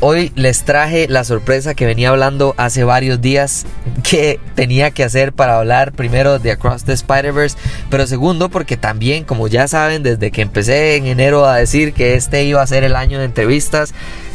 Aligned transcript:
Hoy 0.00 0.30
les 0.36 0.62
traje 0.62 1.08
la 1.08 1.24
sorpresa 1.24 1.74
que 1.74 1.84
venía 1.84 2.10
hablando 2.10 2.54
hace 2.56 2.84
varios 2.84 3.20
días 3.20 3.66
que 4.08 4.38
tenía 4.54 4.92
que 4.92 5.02
hacer 5.02 5.32
para 5.32 5.58
hablar 5.58 5.90
primero 5.90 6.38
de 6.38 6.52
Across 6.52 6.84
the 6.84 6.92
Spider-Verse, 6.92 7.56
pero 7.90 8.06
segundo 8.06 8.48
porque 8.48 8.76
también, 8.76 9.24
como 9.24 9.48
ya 9.48 9.66
saben, 9.66 10.04
desde 10.04 10.30
que 10.30 10.42
empecé 10.42 10.94
en 10.94 11.06
enero 11.06 11.46
a 11.46 11.56
decir 11.56 11.94
que 11.94 12.14
este 12.14 12.44
iba 12.44 12.62
a 12.62 12.66
ser 12.68 12.84
el 12.84 12.94
año 12.94 13.18
de 13.18 13.24
entrevistas, 13.24 13.92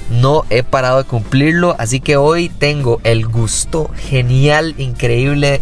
no 0.10 0.44
he 0.50 0.64
parado 0.64 0.98
de 0.98 1.04
cumplirlo, 1.06 1.76
así 1.80 2.00
que 2.00 2.18
hoy 2.18 2.50
tengo 2.50 3.00
el 3.04 3.28
gusto 3.28 3.90
genial, 3.96 4.76
increíble 4.78 5.60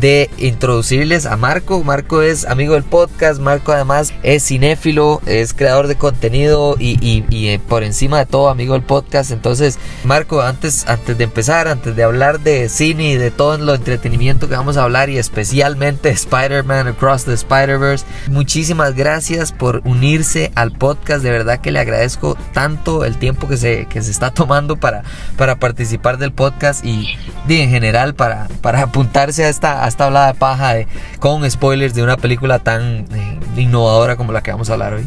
de 0.00 0.30
introducirles 0.38 1.26
a 1.26 1.36
Marco. 1.36 1.82
Marco 1.82 2.22
es 2.22 2.44
amigo 2.44 2.74
del 2.74 2.84
podcast, 2.84 3.40
Marco 3.40 3.72
además 3.72 4.12
es 4.22 4.46
cinéfilo, 4.46 5.20
es 5.26 5.54
creador 5.54 5.86
de 5.86 5.96
contenido 5.96 6.76
y, 6.78 7.24
eh, 7.30 7.60
por 7.66 7.82
encima 7.82 8.18
de 8.18 8.26
todo 8.26 8.48
amigo 8.48 8.74
del 8.74 8.82
podcast. 8.82 9.30
Entonces, 9.30 9.78
Marco, 10.04 10.42
antes, 10.42 10.86
antes 10.88 11.16
de 11.16 11.24
empezar, 11.24 11.68
antes 11.68 11.96
de 11.96 12.02
hablar 12.02 12.40
de 12.40 12.68
cine 12.68 13.12
y 13.12 13.16
de 13.16 13.30
todo 13.30 13.56
lo 13.58 13.74
entretenimiento 13.74 14.48
que 14.48 14.56
vamos 14.56 14.76
a 14.76 14.82
hablar 14.82 15.10
y 15.10 15.18
especialmente 15.18 16.10
Spider-Man 16.10 16.88
Across 16.88 17.24
the 17.24 17.34
Spider-Verse, 17.34 18.04
muchísimas 18.28 18.94
gracias 18.94 19.52
por 19.52 19.82
unirse 19.84 20.52
al 20.54 20.72
podcast. 20.72 21.22
De 21.22 21.30
verdad 21.30 21.60
que 21.60 21.70
le 21.70 21.80
agradezco 21.80 22.36
tanto 22.52 23.04
el 23.04 23.16
tiempo 23.16 23.48
que 23.48 23.56
se, 23.56 23.75
que 23.84 24.00
se 24.02 24.10
está 24.10 24.30
tomando 24.32 24.76
para, 24.76 25.02
para 25.36 25.56
participar 25.56 26.16
del 26.16 26.32
podcast 26.32 26.84
y, 26.84 27.16
en 27.48 27.68
general 27.68 28.14
para, 28.14 28.48
para 28.62 28.82
apuntarse 28.82 29.44
a 29.44 29.50
esta 29.50 29.86
esta 29.86 30.06
hablada 30.06 30.32
de 30.32 30.38
paja 30.38 30.74
de, 30.74 30.86
con 31.20 31.48
spoilers 31.50 31.94
de 31.94 32.02
una 32.02 32.16
película 32.16 32.58
tan 32.58 33.06
eh, 33.14 33.60
innovadora 33.60 34.16
como 34.16 34.32
la 34.32 34.42
que 34.42 34.50
vamos 34.50 34.70
a 34.70 34.74
hablar 34.74 34.94
hoy. 34.94 35.04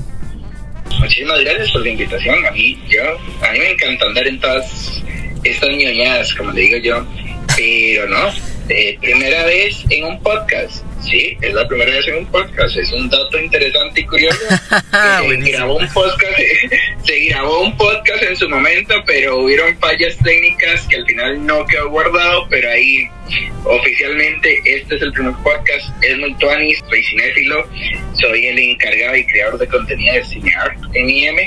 Muchísimas 0.99 1.39
gracias 1.41 1.71
por 1.71 1.81
la 1.81 1.89
invitación. 1.89 2.45
A 2.45 2.51
mí, 2.51 2.77
yo, 2.89 3.01
a 3.47 3.51
mí 3.51 3.59
me 3.59 3.71
encanta 3.71 4.05
andar 4.05 4.27
en 4.27 4.39
todas 4.39 5.01
estas 5.43 5.69
ñoñadas, 5.69 6.33
como 6.33 6.51
le 6.51 6.61
digo 6.61 6.77
yo, 6.77 7.05
pero 7.55 8.07
no, 8.09 8.31
eh, 8.69 8.97
primera 9.01 9.45
vez 9.45 9.83
en 9.89 10.05
un 10.05 10.21
podcast. 10.21 10.83
Sí, 11.01 11.35
es 11.41 11.53
la 11.53 11.67
primera 11.67 11.91
vez 11.91 12.07
en 12.07 12.17
un 12.17 12.25
podcast. 12.27 12.77
Es 12.77 12.91
un 12.91 13.09
dato 13.09 13.39
interesante 13.39 14.01
y 14.01 14.05
curioso. 14.05 14.39
se, 14.91 15.51
grabó 15.51 15.77
un 15.77 15.87
podcast, 15.87 16.39
se 17.03 17.19
grabó 17.25 17.61
un 17.61 17.77
podcast 17.77 18.23
en 18.23 18.35
su 18.35 18.47
momento, 18.47 18.93
pero 19.07 19.39
hubieron 19.39 19.77
fallas 19.79 20.17
técnicas 20.23 20.85
que 20.87 20.97
al 20.97 21.05
final 21.05 21.45
no 21.45 21.65
quedó 21.65 21.89
guardado. 21.89 22.47
Pero 22.49 22.69
ahí 22.69 23.07
oficialmente 23.63 24.61
este 24.65 24.97
es 24.97 25.01
el 25.01 25.13
primer 25.13 25.33
podcast. 25.43 25.89
Es 26.03 26.17
muy 26.19 26.35
tuanis, 26.35 26.79
soy 26.87 27.03
cinéfilo, 27.03 27.67
soy 28.13 28.45
el 28.45 28.59
encargado 28.59 29.15
y 29.15 29.25
creador 29.25 29.57
de 29.57 29.67
contenido 29.67 30.13
de 30.13 30.25
CineArt 30.25 30.77
en 30.93 31.09
IM. 31.09 31.37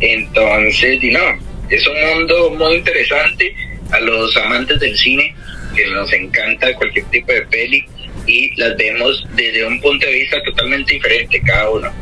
Entonces, 0.00 1.02
y 1.02 1.10
no, 1.10 1.38
es 1.68 1.86
un 1.86 2.00
mundo 2.00 2.50
muy 2.50 2.76
interesante 2.76 3.54
a 3.90 4.00
los 4.00 4.36
amantes 4.36 4.80
del 4.80 4.96
cine 4.96 5.34
que 5.76 5.86
nos 5.88 6.12
encanta 6.12 6.74
cualquier 6.74 7.04
tipo 7.06 7.32
de 7.32 7.42
peli 7.42 7.84
y 8.26 8.54
las 8.56 8.76
vemos 8.76 9.24
desde 9.34 9.64
un 9.66 9.80
punto 9.80 10.06
de 10.06 10.12
vista 10.12 10.42
totalmente 10.42 10.94
diferente 10.94 11.40
cada 11.46 11.70
uno. 11.70 11.92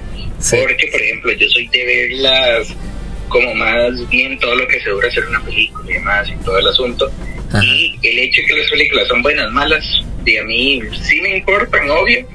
Porque, 0.50 0.88
por 0.90 1.00
ejemplo, 1.00 1.32
yo 1.32 1.48
soy 1.48 1.66
de 1.68 1.84
verlas 1.84 2.74
como 3.28 3.54
más 3.54 4.08
bien 4.10 4.38
todo 4.38 4.54
lo 4.54 4.66
que 4.68 4.80
se 4.80 4.90
dura 4.90 5.08
hacer 5.08 5.26
una 5.26 5.42
película 5.44 5.90
y 5.90 5.94
demás 5.94 6.28
y 6.28 6.44
todo 6.44 6.58
el 6.58 6.68
asunto. 6.68 7.10
Y 7.62 7.98
el 8.02 8.18
hecho 8.18 8.40
de 8.42 8.46
que 8.46 8.58
las 8.58 8.70
películas 8.70 9.08
son 9.08 9.22
buenas, 9.22 9.50
malas, 9.52 9.84
de 10.24 10.38
a 10.38 10.44
mí 10.44 10.80
sí 11.02 11.20
me 11.20 11.38
importan, 11.38 11.88
obvio, 11.90 12.26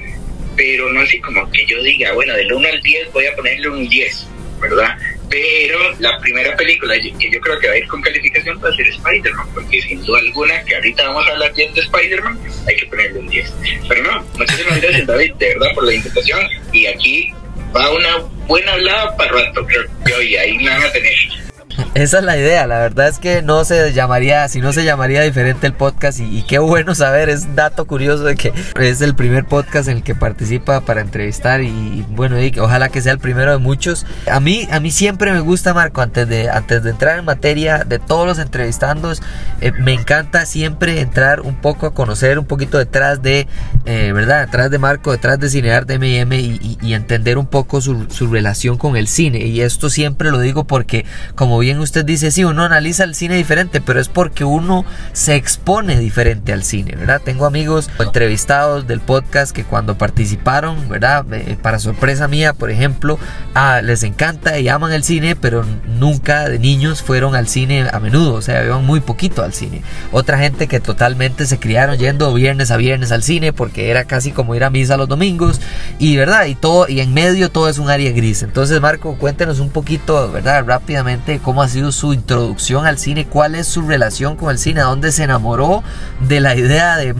pero 0.56 0.92
no 0.92 1.02
así 1.02 1.20
como 1.20 1.50
que 1.52 1.66
yo 1.66 1.82
diga, 1.84 2.14
bueno, 2.14 2.34
del 2.36 2.52
1 2.52 2.68
al 2.68 2.82
10 2.82 3.14
voy 3.14 3.26
a 3.26 3.36
ponerle 3.36 3.70
un 3.70 3.90
10, 3.90 4.28
¿verdad? 4.62 4.98
Pero 5.30 5.80
la 6.00 6.18
primera 6.20 6.56
película 6.58 6.96
que 6.96 7.30
yo 7.30 7.40
creo 7.40 7.60
que 7.60 7.68
va 7.68 7.74
a 7.74 7.78
ir 7.78 7.88
con 7.88 8.02
calificación 8.02 8.60
va 8.64 8.70
a 8.70 8.76
ser 8.76 8.88
Spider-Man, 8.88 9.48
porque 9.54 9.82
sin 9.82 10.04
duda 10.04 10.20
alguna, 10.20 10.64
que 10.66 10.76
ahorita 10.76 11.08
vamos 11.08 11.28
a 11.28 11.32
hablar 11.32 11.54
bien 11.54 11.74
de 11.74 11.82
Spider-Man, 11.82 12.40
hay 12.68 12.76
que 12.76 12.86
ponerle 12.88 13.20
un 13.20 13.28
10. 13.28 13.54
Pero 13.88 14.04
no, 14.04 14.26
muchísimas 14.38 14.82
gracias 14.82 15.06
David, 15.08 15.34
de 15.36 15.48
verdad, 15.50 15.68
por 15.76 15.86
la 15.86 15.94
invitación. 15.94 16.40
Y 16.74 16.86
aquí 16.88 17.34
va 17.76 17.92
una 17.92 18.18
buena 18.48 18.74
hablada 18.74 19.16
para 19.18 19.32
rato, 19.32 19.66
creo 19.66 19.86
que 20.06 20.26
y 20.26 20.36
ahí 20.36 20.66
van 20.66 20.82
a 20.82 20.92
tener. 20.92 21.49
Esa 21.94 22.20
es 22.20 22.24
la 22.24 22.38
idea, 22.38 22.68
la 22.68 22.80
verdad 22.80 23.08
es 23.08 23.20
que 23.20 23.42
no 23.42 23.66
se 23.66 23.94
llamaría, 23.94 24.48
si 24.48 24.62
no 24.62 24.74
se 24.74 24.84
llamaría 24.84 25.22
diferente 25.22 25.68
el 25.68 25.74
podcast 25.74 26.20
y, 26.20 26.44
qué 26.44 26.60
bueno 26.60 26.96
saber, 26.96 27.30
es 27.30 27.56
dato 27.56 27.86
curioso 27.86 28.24
de 28.24 28.36
que 28.36 28.54
es 28.80 29.02
el 29.02 29.16
primer 29.16 29.46
podcast 29.46 29.90
en 29.90 29.98
el 29.98 30.04
que 30.04 30.16
participa 30.16 30.82
para 30.82 31.02
entrevistar 31.02 31.62
y 31.62 32.06
bueno, 32.10 32.38
ojalá 32.62 32.90
que 32.90 33.02
sea 33.02 33.12
el 33.12 33.20
primero 33.20 33.52
de 33.52 33.58
muchos. 33.58 34.06
A 34.32 34.40
mí, 34.40 34.68
a 34.72 34.80
mí 34.80 34.92
siempre 34.92 35.32
me 35.32 35.40
gusta 35.40 35.74
Marco, 35.74 36.02
antes 36.02 36.28
de, 36.28 36.50
antes 36.50 36.84
de 36.84 36.92
entrar 36.92 37.20
en 37.20 37.26
materia 37.26 37.84
de 37.84 38.00
todos 38.00 38.26
los 38.26 38.40
entrevistandos, 38.40 39.22
eh, 39.62 39.72
me 39.72 39.94
encanta 39.94 40.46
siempre 40.46 41.02
entrar 41.02 41.42
un 41.42 41.56
poco 41.56 41.86
a 41.86 41.94
conocer 41.94 42.40
un 42.40 42.46
poquito 42.46 42.78
detrás 42.78 43.22
de, 43.22 43.48
eh, 43.86 44.12
¿verdad? 44.14 44.46
Detrás 44.46 44.72
de 44.72 44.80
Marco, 44.80 45.12
detrás 45.12 45.40
de 45.40 45.50
Cinear 45.50 45.86
de 45.86 45.96
M&M 45.96 46.40
y, 46.40 46.78
y, 46.82 46.94
entender 46.94 47.38
un 47.38 47.46
poco 47.46 47.82
su, 47.82 48.08
su 48.10 48.28
relación 48.28 48.78
con 48.78 48.98
el 48.98 49.08
cine 49.08 49.40
y 49.40 49.62
esto 49.62 49.90
siempre 49.90 50.32
lo 50.32 50.40
digo 50.40 50.66
porque 50.66 51.06
como 51.36 51.60
bien 51.60 51.69
usted 51.78 52.06
dice, 52.06 52.32
sí, 52.32 52.44
uno 52.44 52.64
analiza 52.64 53.04
el 53.04 53.14
cine 53.14 53.36
diferente, 53.36 53.82
pero 53.82 54.00
es 54.00 54.08
porque 54.08 54.44
uno 54.44 54.86
se 55.14 55.36
expone 55.36 56.00
diferente 56.00 56.54
al 56.54 56.64
cine, 56.64 56.96
¿verdad? 56.96 57.22
Tengo 57.24 57.46
amigos 57.46 57.90
entrevistados 58.00 58.88
del 58.88 59.02
podcast 59.02 59.52
que 59.52 59.64
cuando 59.64 59.98
participaron, 59.98 60.90
¿verdad? 60.90 61.26
Eh, 61.34 61.58
para 61.62 61.78
sorpresa 61.80 62.28
mía, 62.28 62.54
por 62.54 62.72
ejemplo, 62.72 63.20
ah, 63.54 63.82
les 63.84 64.04
encanta 64.04 64.58
y 64.58 64.70
aman 64.70 64.94
el 64.94 65.04
cine, 65.04 65.36
pero 65.36 65.64
nunca 65.86 66.50
de 66.50 66.58
niños 66.58 67.04
fueron 67.04 67.36
al 67.36 67.48
cine 67.48 67.88
a 67.92 68.00
menudo, 68.00 68.34
o 68.34 68.42
sea, 68.42 68.64
iban 68.64 68.86
muy 68.86 69.02
poquito 69.02 69.44
al 69.44 69.54
cine. 69.54 69.84
Otra 70.12 70.40
gente 70.40 70.68
que 70.68 70.80
totalmente 70.80 71.46
se 71.46 71.60
criaron 71.60 71.98
yendo 71.98 72.34
viernes 72.34 72.72
a 72.72 72.78
viernes 72.78 73.12
al 73.12 73.24
cine 73.24 73.54
porque 73.54 73.90
era 73.90 74.06
casi 74.06 74.32
como 74.32 74.56
ir 74.56 74.64
a 74.64 74.70
misa 74.70 74.98
los 74.98 75.08
domingos 75.08 75.60
y, 76.00 76.16
¿verdad? 76.18 76.46
Y 76.46 76.56
todo, 76.56 76.88
y 76.88 77.02
en 77.02 77.14
medio 77.14 77.52
todo 77.52 77.70
es 77.70 77.78
un 77.78 77.90
área 77.90 78.12
gris. 78.12 78.44
Entonces, 78.44 78.80
Marco, 78.82 79.18
cuéntenos 79.18 79.60
un 79.60 79.70
poquito, 79.70 80.32
¿verdad? 80.32 80.64
Rápidamente 80.66 81.40
cómo 81.50 81.64
ha 81.64 81.68
sido 81.68 81.92
su 81.92 82.14
introducción 82.14 82.86
al 82.86 83.00
cine, 83.00 83.26
cuál 83.26 83.56
es 83.56 83.66
su 83.66 83.82
relación 83.82 84.36
con 84.36 84.52
el 84.52 84.60
cine, 84.60 84.82
a 84.82 84.84
dónde 84.84 85.12
se 85.12 85.24
enamoró 85.24 85.84
de 86.20 86.40
la 86.42 86.56
idea 86.56 86.96
de, 86.96 87.16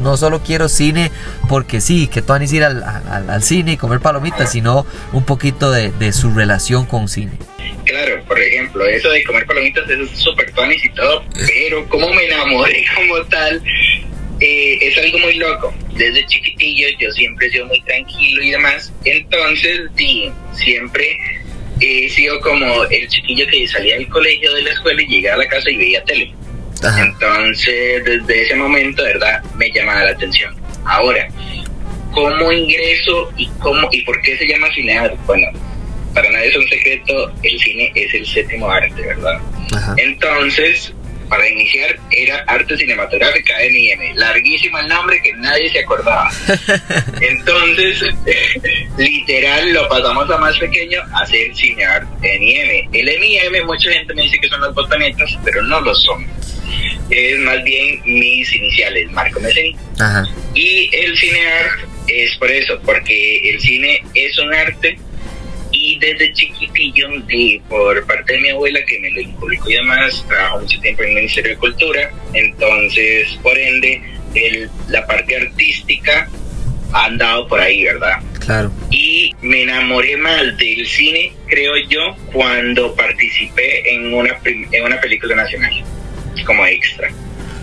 no 0.00 0.16
solo 0.16 0.44
quiero 0.44 0.68
cine 0.68 1.10
porque 1.48 1.80
sí, 1.80 2.06
que 2.06 2.22
tú 2.22 2.28
van 2.28 2.44
ir 2.44 2.62
al, 2.62 2.84
al, 2.84 3.42
cine 3.42 3.72
y 3.72 3.76
comer 3.76 3.98
palomitas, 3.98 4.52
sino 4.52 4.86
un 5.12 5.24
poquito 5.24 5.72
de, 5.72 5.90
de 5.90 6.12
su 6.12 6.32
relación 6.32 6.86
con 6.86 7.08
cine. 7.08 7.32
Claro, 7.84 8.22
por 8.28 8.38
ejemplo, 8.40 8.86
eso 8.86 9.10
de 9.10 9.24
comer 9.24 9.44
palomitas 9.44 9.90
es 9.90 10.08
súper 10.20 10.52
tuanis 10.52 10.84
y 10.84 10.90
todo, 10.90 11.24
pero 11.34 11.84
como 11.88 12.08
me 12.10 12.26
enamoré 12.26 12.84
como 12.94 13.24
tal, 13.24 13.60
eh, 14.38 14.78
es 14.82 14.96
algo 14.98 15.18
muy 15.18 15.34
loco. 15.34 15.74
Desde 15.96 16.24
chiquitillo 16.26 16.86
yo 17.00 17.10
siempre 17.10 17.48
he 17.48 17.50
sido 17.50 17.66
muy 17.66 17.80
tranquilo 17.80 18.40
y 18.40 18.50
demás, 18.52 18.92
entonces 19.04 19.80
sí, 19.96 20.30
siempre 20.52 21.18
he 21.84 22.10
sido 22.10 22.40
como 22.40 22.84
el 22.84 23.08
chiquillo 23.08 23.46
que 23.46 23.66
salía 23.68 23.96
del 23.96 24.08
colegio, 24.08 24.52
de 24.54 24.62
la 24.62 24.70
escuela 24.70 25.02
y 25.02 25.06
llegaba 25.06 25.36
a 25.36 25.44
la 25.44 25.48
casa 25.48 25.70
y 25.70 25.76
veía 25.76 26.04
tele. 26.04 26.34
Entonces, 26.98 28.04
desde 28.04 28.42
ese 28.42 28.54
momento, 28.56 29.02
de 29.02 29.14
verdad, 29.14 29.42
me 29.56 29.70
llamaba 29.70 30.04
la 30.04 30.10
atención. 30.10 30.54
Ahora, 30.84 31.28
¿cómo 32.12 32.52
ingreso 32.52 33.32
y 33.36 33.48
cómo 33.60 33.88
y 33.90 34.02
por 34.02 34.20
qué 34.22 34.36
se 34.36 34.46
llama 34.46 34.68
cinear? 34.74 35.16
Bueno, 35.26 35.46
para 36.12 36.30
nadie 36.30 36.48
es 36.48 36.56
un 36.56 36.68
secreto, 36.68 37.32
el 37.42 37.58
cine 37.58 37.92
es 37.94 38.14
el 38.14 38.26
séptimo 38.26 38.70
arte, 38.70 39.00
¿verdad? 39.00 39.40
Entonces, 39.96 40.92
para 41.34 41.48
iniciar 41.48 41.98
era 42.12 42.44
arte 42.46 42.76
cinematográfica 42.76 43.54
NIM, 43.58 44.14
larguísimo 44.14 44.78
el 44.78 44.86
nombre 44.86 45.20
que 45.20 45.32
nadie 45.32 45.68
se 45.70 45.80
acordaba. 45.80 46.30
Entonces, 47.20 48.02
literal 48.98 49.72
lo 49.72 49.88
pasamos 49.88 50.30
a 50.30 50.38
más 50.38 50.56
pequeño 50.58 51.00
a 51.12 51.22
hacer 51.22 51.54
cineart 51.56 52.06
NIM. 52.20 52.88
El 52.92 53.06
NIM 53.20 53.66
mucha 53.66 53.90
gente 53.90 54.14
me 54.14 54.22
dice 54.22 54.38
que 54.38 54.48
son 54.48 54.60
las 54.60 54.72
botonetas, 54.74 55.36
pero 55.44 55.62
no 55.62 55.80
lo 55.80 55.94
son. 55.96 56.24
Es 57.10 57.38
más 57.40 57.62
bien 57.64 58.00
mis 58.04 58.52
iniciales, 58.54 59.10
Marco 59.10 59.40
Meseni. 59.40 59.76
Y 60.54 60.88
el 60.92 61.16
cineart 61.18 61.80
es 62.06 62.36
por 62.36 62.50
eso, 62.50 62.78
porque 62.84 63.50
el 63.50 63.60
cine 63.60 64.04
es 64.14 64.38
un 64.38 64.54
arte 64.54 64.98
Y 65.86 65.98
desde 65.98 66.32
chiquitillo, 66.32 67.08
y 67.28 67.58
por 67.68 68.06
parte 68.06 68.32
de 68.32 68.40
mi 68.40 68.48
abuela, 68.48 68.80
que 68.86 68.98
me 69.00 69.10
lo 69.10 69.20
inculcó 69.20 69.68
y 69.68 69.74
demás, 69.74 70.24
trabajó 70.26 70.60
mucho 70.60 70.80
tiempo 70.80 71.02
en 71.02 71.08
el 71.10 71.14
Ministerio 71.16 71.50
de 71.50 71.56
Cultura, 71.58 72.10
entonces, 72.32 73.38
por 73.42 73.58
ende, 73.58 74.00
el, 74.34 74.70
la 74.88 75.06
parte 75.06 75.36
artística 75.36 76.26
ha 76.94 77.04
andado 77.04 77.46
por 77.48 77.60
ahí, 77.60 77.84
¿verdad? 77.84 78.14
Claro. 78.40 78.72
Y 78.90 79.34
me 79.42 79.62
enamoré 79.64 80.16
más 80.16 80.56
del 80.56 80.86
cine, 80.86 81.32
creo 81.48 81.74
yo, 81.90 82.16
cuando 82.32 82.94
participé 82.94 83.94
en 83.94 84.14
una, 84.14 84.38
en 84.44 84.84
una 84.84 84.98
película 85.02 85.36
nacional, 85.36 85.84
como 86.46 86.64
extra. 86.64 87.10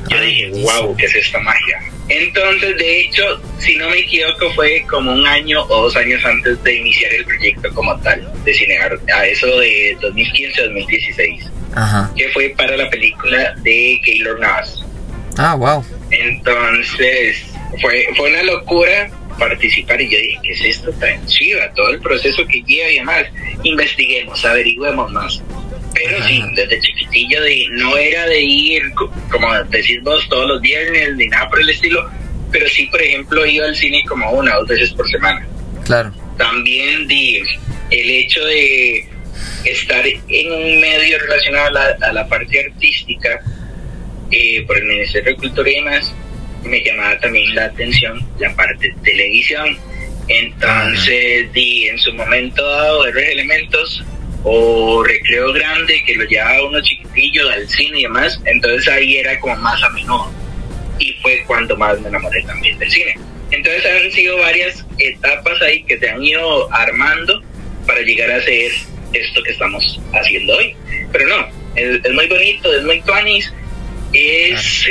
Yo 0.10 0.18
Ah, 0.18 0.22
dije, 0.22 0.50
wow, 0.50 0.96
¿qué 0.96 1.06
es 1.06 1.16
esta 1.16 1.40
magia? 1.40 1.80
Entonces, 2.12 2.78
de 2.78 3.00
hecho, 3.02 3.24
si 3.58 3.78
no 3.78 3.90
me 3.90 4.00
equivoco, 4.00 4.52
fue 4.54 4.84
como 4.90 5.14
un 5.14 5.26
año 5.26 5.64
o 5.64 5.84
dos 5.84 5.96
años 5.96 6.24
antes 6.26 6.62
de 6.62 6.76
iniciar 6.76 7.14
el 7.14 7.24
proyecto 7.24 7.74
como 7.74 7.98
tal, 8.02 8.30
de 8.44 8.54
cinear, 8.54 9.00
a 9.16 9.26
eso 9.26 9.48
de 9.48 9.98
2015-2016, 10.02 11.50
Ajá. 11.74 12.12
que 12.18 12.28
fue 12.30 12.54
para 12.58 12.76
la 12.76 12.90
película 12.90 13.56
de 13.64 14.02
Keylor 14.04 14.40
Navas. 14.42 14.84
Ah, 15.38 15.56
wow. 15.56 15.86
Entonces, 16.10 17.46
fue, 17.80 18.08
fue 18.18 18.30
una 18.30 18.44
locura 18.44 19.10
participar 19.40 20.02
y 20.02 20.10
yo 20.10 20.18
dije, 20.18 20.40
¿qué 20.44 20.52
es 20.52 20.62
esto 20.66 20.92
tan 21.00 21.26
chiva? 21.28 21.72
Todo 21.76 21.92
el 21.92 22.02
proceso 22.02 22.46
que 22.46 22.62
lleva 22.64 22.90
y 22.90 22.96
demás. 22.96 23.24
Investiguemos, 23.64 24.44
averigüemos 24.44 25.10
más. 25.14 25.42
Pero 26.06 26.28
sí, 26.28 26.44
desde 26.56 26.80
chiquitillo 26.80 27.42
de, 27.44 27.68
no 27.72 27.98
era 27.98 28.26
de 28.28 28.42
ir, 28.42 28.92
co- 28.94 29.12
como 29.32 29.54
decís 29.66 30.02
vos, 30.04 30.28
todos 30.30 30.48
los 30.48 30.62
viernes 30.62 31.16
ni 31.16 31.28
nada 31.28 31.50
por 31.50 31.60
el 31.62 31.70
estilo, 31.70 32.10
pero 32.52 32.68
sí, 32.70 32.86
por 32.88 33.02
ejemplo, 33.02 33.46
iba 33.46 33.66
al 33.66 33.76
cine 33.76 34.04
como 34.08 34.32
una 34.32 34.56
o 34.58 34.60
dos 34.62 34.70
veces 34.70 34.92
por 34.92 35.10
semana. 35.10 35.46
Claro. 35.86 36.14
También 36.38 37.08
di, 37.08 37.42
el 37.90 38.10
hecho 38.10 38.44
de 38.46 39.06
estar 39.66 40.04
en 40.06 40.52
un 40.52 40.82
medio 40.82 41.20
relacionado 41.20 41.68
a 41.68 41.72
la, 41.72 41.98
a 42.08 42.14
la 42.14 42.28
parte 42.28 42.60
artística 42.66 43.42
eh, 44.32 44.64
por 44.66 44.78
el 44.78 44.86
Ministerio 44.86 45.32
de 45.34 45.38
Cultura 45.38 45.70
y 45.70 45.76
demás, 45.76 46.14
me 46.64 46.82
llamaba 46.84 47.20
también 47.20 47.54
la 47.56 47.66
atención 47.66 48.20
la 48.40 48.56
parte 48.56 48.90
de 48.90 48.96
televisión. 49.04 49.78
Entonces, 50.28 51.52
di, 51.54 51.88
en 51.90 51.98
su 52.00 52.14
momento 52.14 52.66
dado, 52.66 53.04
de 53.04 53.32
elementos 53.32 54.04
o 54.44 55.04
recreo 55.04 55.54
grande 55.54 56.02
que 56.06 56.16
lo 56.16 56.26
llevaba 56.26 56.68
uno 56.68 56.82
chiquitillo 56.82 57.50
al 57.50 57.68
cine 57.68 58.00
y 58.00 58.04
demás, 58.04 58.40
entonces 58.46 58.88
ahí 58.88 59.18
era 59.18 59.40
como 59.40 59.56
más 59.58 59.82
a 59.84 59.90
menudo. 59.90 60.32
Y 61.00 61.14
fue 61.22 61.44
cuando 61.48 61.76
más 61.78 62.00
me 62.00 62.10
enamoré 62.10 62.42
también 62.44 62.78
del 62.80 62.90
cine. 62.90 63.16
Entonces 63.52 63.86
han 63.86 64.12
sido 64.12 64.38
varias 64.38 64.86
etapas 64.98 65.62
ahí 65.62 65.84
que 65.84 65.98
se 66.00 66.10
han 66.10 66.24
ido 66.24 66.74
armando 66.74 67.42
para 67.86 68.02
llegar 68.02 68.32
a 68.32 68.38
hacer 68.38 68.72
esto 69.14 69.44
que 69.44 69.52
estamos 69.52 70.00
haciendo 70.14 70.56
hoy. 70.58 70.76
Pero 71.12 71.28
no, 71.28 71.48
es, 71.76 72.00
es 72.04 72.14
muy 72.14 72.28
bonito, 72.28 72.74
es 72.74 72.84
muy 72.84 73.02
tuanis. 73.02 73.54
Es, 74.14 74.88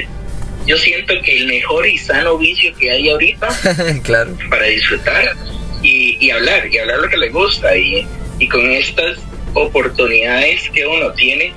yo 0.67 0.77
siento 0.77 1.15
que 1.23 1.39
el 1.39 1.47
mejor 1.47 1.87
y 1.87 1.99
sano 1.99 2.39
vicio 2.39 2.75
que 2.77 2.91
hay 2.91 3.09
ahorita 3.09 3.49
claro. 4.05 4.37
para 4.49 4.67
disfrutar 4.67 5.35
y, 5.83 6.17
y 6.21 6.31
hablar, 6.31 6.67
y 6.71 6.79
hablar 6.79 6.99
lo 6.99 7.09
que 7.09 7.17
le 7.17 7.31
gusta. 7.31 7.77
Y, 7.77 8.07
y 8.39 8.49
con 8.49 8.71
estas 8.71 9.19
oportunidades 9.55 10.69
que 10.71 10.87
uno 10.87 11.13
tiene, 11.13 11.53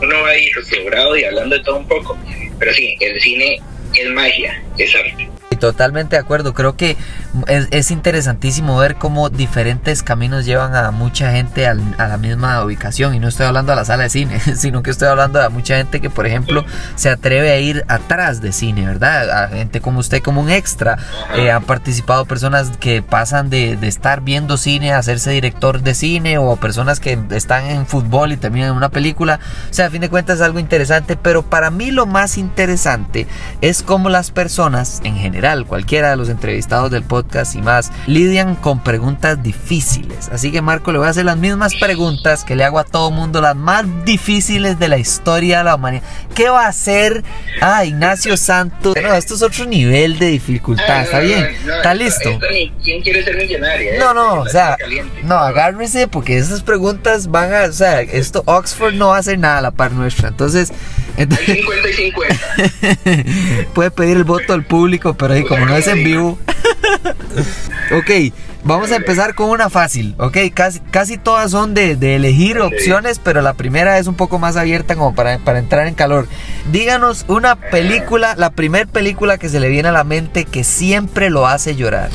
uno 0.00 0.22
va 0.22 0.30
a 0.30 0.38
ir 0.38 0.52
sobrado 0.64 1.16
y 1.16 1.24
hablando 1.24 1.56
de 1.56 1.62
todo 1.62 1.78
un 1.78 1.88
poco. 1.88 2.18
Pero 2.58 2.72
sí, 2.72 2.96
el 3.00 3.20
cine 3.20 3.60
es 3.94 4.10
magia, 4.10 4.62
es 4.78 4.94
arte. 4.94 5.28
Totalmente 5.60 6.16
de 6.16 6.20
acuerdo, 6.20 6.54
creo 6.54 6.76
que 6.76 6.96
es, 7.46 7.68
es 7.70 7.90
interesantísimo 7.90 8.76
ver 8.76 8.96
cómo 8.96 9.30
diferentes 9.30 10.02
caminos 10.02 10.44
llevan 10.44 10.74
a 10.74 10.90
mucha 10.90 11.32
gente 11.32 11.66
al- 11.66 11.94
a 11.98 12.06
la 12.08 12.16
misma 12.18 12.62
ubicación. 12.64 13.14
Y 13.14 13.18
no 13.18 13.28
estoy 13.28 13.46
hablando 13.46 13.72
a 13.72 13.76
la 13.76 13.84
sala 13.84 14.04
de 14.04 14.10
cine, 14.10 14.40
sino 14.56 14.82
que 14.82 14.90
estoy 14.90 15.08
hablando 15.08 15.40
a 15.40 15.48
mucha 15.48 15.76
gente 15.76 16.00
que 16.00 16.10
por 16.10 16.26
ejemplo 16.26 16.64
se 16.94 17.10
atreve 17.10 17.50
a 17.50 17.58
ir 17.58 17.84
atrás 17.88 18.40
de 18.40 18.52
cine, 18.52 18.86
¿verdad? 18.86 19.44
A 19.44 19.48
gente 19.48 19.80
como 19.80 20.00
usted 20.00 20.22
como 20.22 20.40
un 20.40 20.50
extra, 20.50 20.98
Eh, 21.36 21.50
han 21.50 21.64
participado 21.64 22.24
personas 22.26 22.72
que 22.78 23.00
pasan 23.02 23.48
de, 23.48 23.76
de 23.76 23.88
estar 23.88 24.20
viendo 24.20 24.56
cine 24.56 24.92
a 24.92 24.98
hacerse 24.98 25.30
director 25.30 25.80
de 25.82 25.94
cine 25.94 26.36
o 26.38 26.56
personas 26.56 27.00
que 27.00 27.18
están 27.30 27.64
en 27.66 27.86
fútbol 27.86 28.32
y 28.32 28.36
terminan 28.36 28.70
en 28.70 28.76
una 28.76 28.90
película, 28.90 29.40
o 29.70 29.72
sea, 29.74 29.86
a 29.86 29.90
fin 29.90 30.00
de 30.02 30.10
cuentas 30.10 30.36
es 30.36 30.42
algo 30.42 30.58
interesante, 30.58 31.16
pero 31.16 31.42
para 31.42 31.70
mí 31.70 31.90
lo 31.90 32.06
más 32.06 32.36
interesante 32.38 33.26
es 33.60 33.82
cómo 33.82 34.08
las 34.10 34.30
personas 34.30 35.00
en 35.04 35.16
general, 35.16 35.64
cualquiera 35.66 36.10
de 36.10 36.16
los 36.16 36.28
entrevistados 36.28 36.90
del 36.90 37.02
podcast 37.02 37.21
y 37.54 37.62
más, 37.62 37.90
lidian 38.06 38.54
con 38.54 38.82
preguntas 38.82 39.42
difíciles. 39.42 40.28
Así 40.30 40.50
que 40.52 40.60
Marco, 40.62 40.92
le 40.92 40.98
voy 40.98 41.06
a 41.06 41.10
hacer 41.10 41.24
las 41.24 41.36
mismas 41.36 41.74
preguntas 41.74 42.44
que 42.44 42.56
le 42.56 42.64
hago 42.64 42.78
a 42.78 42.84
todo 42.84 43.10
mundo, 43.10 43.40
las 43.40 43.56
más 43.56 43.84
difíciles 44.04 44.78
de 44.78 44.88
la 44.88 44.98
historia 44.98 45.58
de 45.58 45.64
la 45.64 45.74
humanidad. 45.76 46.02
¿Qué 46.34 46.48
va 46.48 46.66
a 46.66 46.68
hacer 46.68 47.22
a 47.60 47.84
Ignacio 47.84 48.36
Santos? 48.36 48.94
No, 49.02 49.14
esto 49.14 49.34
es 49.34 49.42
otro 49.42 49.64
nivel 49.66 50.18
de 50.18 50.26
dificultad, 50.26 51.02
¿está 51.02 51.18
Ah, 51.18 51.20
bien? 51.20 51.46
¿Está 51.76 51.94
listo? 51.94 52.38
¿Quién 52.82 53.02
quiere 53.02 53.22
ser 53.24 53.36
millonario? 53.36 53.92
eh? 53.92 53.96
No, 53.98 54.14
no, 54.14 54.40
o 54.40 54.48
sea, 54.48 54.76
no, 55.24 55.36
agárrese 55.36 56.08
porque 56.08 56.36
esas 56.38 56.62
preguntas 56.62 57.30
van 57.30 57.52
a, 57.54 57.64
o 57.64 57.72
sea, 57.72 58.00
esto 58.02 58.42
Oxford 58.46 58.94
no 58.94 59.08
va 59.08 59.16
a 59.16 59.20
hacer 59.20 59.38
nada 59.38 59.58
a 59.58 59.60
la 59.62 59.70
par 59.70 59.92
nuestra. 59.92 60.28
Entonces, 60.28 60.72
entonces 61.16 61.56
50 61.56 61.88
y 61.88 61.92
50. 61.92 63.64
puede 63.74 63.90
pedir 63.90 64.16
el 64.16 64.24
voto 64.24 64.52
al 64.52 64.64
público, 64.64 65.14
pero 65.14 65.34
ahí 65.34 65.44
como 65.44 65.66
no 65.66 65.76
es 65.76 65.86
en 65.86 66.02
vivo. 66.04 66.38
Ok, 67.92 68.34
vamos 68.64 68.92
a 68.92 68.96
empezar 68.96 69.34
con 69.34 69.50
una 69.50 69.70
fácil, 69.70 70.14
ok, 70.18 70.36
casi, 70.54 70.80
casi 70.90 71.18
todas 71.18 71.50
son 71.50 71.74
de, 71.74 71.96
de 71.96 72.16
elegir 72.16 72.58
opciones, 72.60 73.20
pero 73.22 73.42
la 73.42 73.54
primera 73.54 73.98
es 73.98 74.06
un 74.06 74.14
poco 74.14 74.38
más 74.38 74.56
abierta 74.56 74.94
como 74.94 75.14
para, 75.14 75.38
para 75.38 75.58
entrar 75.58 75.86
en 75.86 75.94
calor. 75.94 76.28
Díganos 76.70 77.24
una 77.28 77.56
película, 77.56 78.34
la 78.36 78.50
primer 78.50 78.86
película 78.88 79.38
que 79.38 79.48
se 79.48 79.60
le 79.60 79.68
viene 79.68 79.88
a 79.88 79.92
la 79.92 80.04
mente 80.04 80.44
que 80.44 80.64
siempre 80.64 81.30
lo 81.30 81.46
hace 81.46 81.76
llorar. 81.76 82.10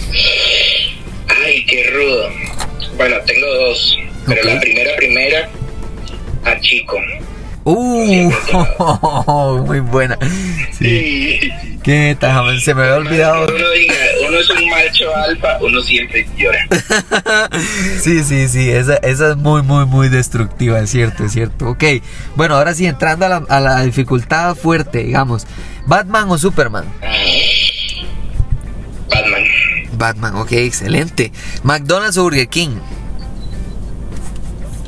Ay, 1.44 1.66
qué 1.66 1.90
rudo. 1.92 2.30
Bueno, 2.98 3.16
tengo 3.26 3.48
dos. 3.48 3.98
Pero 4.26 4.44
la 4.44 4.60
primera, 4.60 4.96
primera, 4.98 5.50
a 6.44 6.60
Chico. 6.60 6.98
Uh, 7.70 8.32
muy 9.66 9.82
buena. 9.82 10.18
Sí. 10.72 11.38
Sí. 11.42 11.52
¿Qué 11.84 12.16
tal? 12.18 12.62
Se 12.62 12.74
me 12.74 12.84
había 12.84 12.96
olvidado. 12.96 13.46
Uno 13.54 13.72
diga, 13.72 13.94
uno 14.26 14.38
es 14.38 14.50
un 14.50 14.70
macho 14.70 15.14
alfa, 15.14 15.58
uno 15.60 15.82
siempre 15.82 16.26
llora. 16.38 16.66
Sí, 18.00 18.24
sí, 18.24 18.48
sí, 18.48 18.70
esa, 18.70 18.96
esa 18.98 19.32
es 19.32 19.36
muy, 19.36 19.64
muy, 19.64 19.86
muy 19.86 20.08
destructiva, 20.08 20.80
es 20.80 20.92
cierto, 20.92 21.26
es 21.26 21.34
cierto. 21.34 21.68
Ok, 21.72 21.84
bueno, 22.38 22.56
ahora 22.56 22.74
sí, 22.74 22.86
entrando 22.86 23.26
a 23.26 23.30
la, 23.30 23.44
a 23.50 23.60
la 23.60 23.82
dificultad 23.82 24.56
fuerte, 24.56 25.04
digamos, 25.04 25.46
¿Batman 25.86 26.30
o 26.30 26.38
Superman? 26.38 26.86
Batman. 29.10 29.44
Batman, 29.92 30.36
ok, 30.38 30.52
excelente. 30.54 31.34
¿McDonald's 31.64 32.18
o 32.18 32.24
Burger 32.24 32.48
King? 32.48 32.78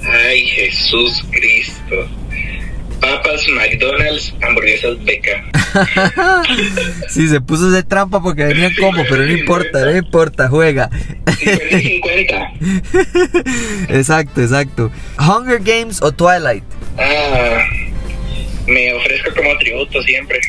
Ay, 0.02 0.48
Jesús 0.48 1.26
Cristo. 1.30 2.19
Papas, 3.16 3.48
McDonald's, 3.50 4.34
hamburguesas 4.42 5.04
Beca. 5.04 5.44
Sí, 7.10 7.28
se 7.28 7.42
puso 7.42 7.70
de 7.70 7.84
trampa 7.84 8.22
porque 8.22 8.44
venía 8.46 8.68
en 8.68 8.76
combo, 8.76 9.04
pero 9.10 9.24
no 9.26 9.32
importa, 9.32 9.86
no 9.86 9.96
importa, 9.98 10.48
juega. 10.48 10.90
50 11.40 11.78
y 11.78 11.82
50. 11.82 12.52
Exacto, 13.90 14.42
exacto. 14.42 14.92
¿Hunger 15.18 15.60
Games 15.60 16.02
o 16.02 16.12
Twilight? 16.12 16.64
Ah, 16.98 17.60
me 18.68 18.94
ofrezco 18.94 19.34
como 19.36 19.58
tributo 19.58 20.02
siempre. 20.04 20.40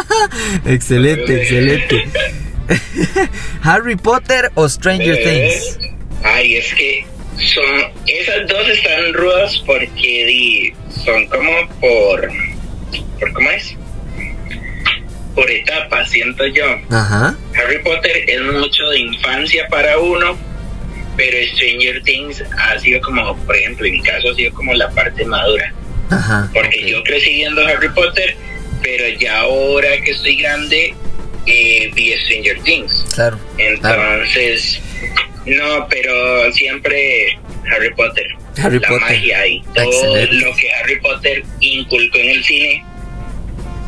Excelente, 0.66 1.42
excelente. 1.42 2.04
¿Harry 3.62 3.96
Potter 3.96 4.50
o 4.54 4.68
Stranger 4.68 5.16
Eh, 5.18 5.24
Things? 5.24 5.78
Ay, 6.22 6.56
es 6.56 6.72
que 6.74 7.04
son 7.46 7.92
esas 8.06 8.46
dos 8.48 8.68
están 8.68 9.12
rudas 9.14 9.62
porque 9.66 10.24
di, 10.26 10.72
son 11.04 11.26
como 11.26 11.68
por 11.80 12.30
por 13.18 13.32
cómo 13.32 13.50
es 13.50 13.74
por 15.34 15.50
etapas 15.50 16.10
siento 16.10 16.46
yo 16.48 16.64
Ajá. 16.90 17.36
Harry 17.56 17.78
Potter 17.82 18.24
es 18.26 18.40
mucho 18.42 18.84
de 18.88 18.98
infancia 19.00 19.66
para 19.68 19.98
uno 19.98 20.36
pero 21.16 21.36
Stranger 21.54 22.02
Things 22.02 22.42
ha 22.58 22.78
sido 22.78 23.00
como 23.00 23.36
por 23.46 23.56
ejemplo 23.56 23.86
en 23.86 23.92
mi 23.92 24.02
caso 24.02 24.30
ha 24.30 24.34
sido 24.34 24.52
como 24.54 24.74
la 24.74 24.88
parte 24.90 25.24
madura 25.24 25.72
Ajá. 26.10 26.50
porque 26.52 26.88
yo 26.90 27.02
crecí 27.04 27.32
viendo 27.34 27.64
Harry 27.66 27.88
Potter 27.90 28.36
pero 28.82 29.08
ya 29.18 29.40
ahora 29.40 29.88
que 30.04 30.10
estoy 30.10 30.36
grande 30.36 30.94
eh, 31.46 31.90
vi 31.94 32.12
Stranger 32.24 32.60
Things 32.62 33.06
Claro. 33.14 33.38
entonces, 33.58 34.80
no, 35.46 35.86
pero 35.88 36.52
siempre 36.52 37.38
Harry 37.74 37.92
Potter. 37.94 38.26
Harry 38.62 38.78
la 38.78 38.88
Potter. 38.88 39.00
magia 39.10 39.38
ahí. 39.40 39.62
Todo 39.74 39.84
Excelente. 40.16 40.34
lo 40.46 40.56
que 40.56 40.72
Harry 40.72 41.00
Potter 41.00 41.42
inculcó 41.60 42.18
en 42.18 42.28
el 42.30 42.44
cine 42.44 42.84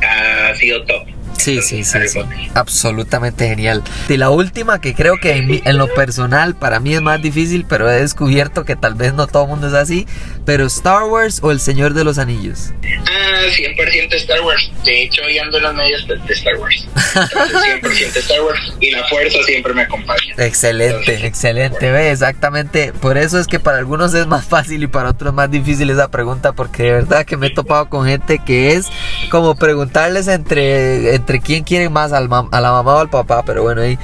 ha 0.02 0.54
sido 0.56 0.84
top. 0.84 1.06
Sí, 1.42 1.60
sí, 1.60 1.82
sí, 1.82 1.98
sí, 2.06 2.20
absolutamente 2.54 3.48
genial. 3.48 3.82
Y 4.08 4.16
la 4.16 4.30
última 4.30 4.80
que 4.80 4.94
creo 4.94 5.18
que 5.20 5.32
en, 5.32 5.60
en, 5.64 5.76
lo 5.76 5.92
personal 5.92 6.54
para 6.54 6.78
mí 6.78 6.94
es 6.94 7.02
más 7.02 7.20
difícil, 7.20 7.66
pero 7.68 7.90
he 7.90 8.00
descubierto 8.00 8.64
que 8.64 8.76
tal 8.76 8.94
vez 8.94 9.12
no 9.12 9.26
todo 9.26 9.42
el 9.44 9.48
mundo 9.48 9.66
es 9.66 9.74
así, 9.74 10.06
pero 10.44 10.66
Star 10.66 11.04
Wars 11.04 11.40
o 11.42 11.50
El 11.50 11.58
Señor 11.58 11.94
de 11.94 12.04
los 12.04 12.18
Anillos. 12.18 12.72
Ah, 13.10 13.42
100% 13.50 14.14
Star 14.14 14.40
Wars. 14.42 14.70
De 14.84 15.02
hecho, 15.02 15.22
hoy 15.26 15.38
ando 15.38 15.56
en 15.56 15.64
los 15.64 15.74
medios 15.74 16.06
de, 16.06 16.32
Star 16.32 16.56
Wars. 16.58 16.86
100% 16.94 18.16
Star 18.16 18.40
Wars 18.42 18.74
y 18.80 18.90
la 18.90 19.04
fuerza 19.08 19.38
siempre 19.44 19.74
me 19.74 19.82
acompaña. 19.82 20.34
Excelente, 20.38 21.26
excelente. 21.26 21.90
Ve, 21.90 22.10
exactamente. 22.10 22.92
Por 22.92 23.18
eso 23.18 23.38
es 23.38 23.46
que 23.46 23.60
para 23.60 23.78
algunos 23.78 24.14
es 24.14 24.26
más 24.26 24.44
fácil 24.44 24.82
y 24.82 24.86
para 24.86 25.10
otros 25.10 25.34
más 25.34 25.50
difícil 25.50 25.90
esa 25.90 26.08
pregunta, 26.08 26.52
porque 26.52 26.84
de 26.84 26.92
verdad 26.92 27.24
que 27.24 27.36
me 27.36 27.48
he 27.48 27.50
topado 27.50 27.88
con 27.88 28.06
gente 28.06 28.38
que 28.44 28.74
es 28.74 28.86
como 29.30 29.54
preguntarles 29.54 30.28
entre, 30.28 31.14
entre 31.14 31.31
quién 31.40 31.64
quiere 31.64 31.88
más, 31.88 32.12
al 32.12 32.28
a 32.32 32.60
la 32.60 32.70
mamá 32.72 32.96
o 32.96 32.98
al 32.98 33.10
papá, 33.10 33.42
pero 33.44 33.62
bueno, 33.62 33.82
ahí. 33.82 33.98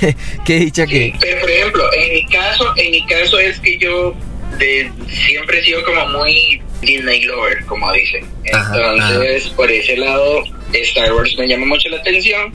qué 0.44 0.54
dicha 0.54 0.86
que. 0.86 1.14
pero 1.20 1.40
por 1.40 1.50
ejemplo, 1.50 1.92
en 1.94 2.12
mi 2.14 2.26
caso, 2.26 2.72
en 2.76 2.90
mi 2.90 3.06
caso 3.06 3.38
es 3.38 3.58
que 3.60 3.78
yo 3.78 4.14
de, 4.58 4.90
siempre 5.08 5.60
he 5.60 5.64
sido 5.64 5.82
como 5.84 6.06
muy 6.08 6.60
Disney 6.80 7.22
lover, 7.22 7.64
como 7.66 7.92
dicen. 7.92 8.26
Entonces, 8.44 9.48
por 9.50 9.70
ese 9.70 9.96
lado, 9.96 10.44
Star 10.72 11.12
Wars 11.12 11.36
me 11.38 11.48
llama 11.48 11.66
mucho 11.66 11.88
la 11.88 11.98
atención 11.98 12.52